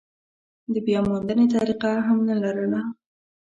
د 0.73 0.75
بیاموندنې 0.85 1.45
طریقه 1.55 1.91
هم 2.07 2.17
نه 2.27 2.35
لرله. 2.43 2.81